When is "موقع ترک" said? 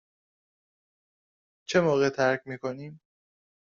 1.81-2.41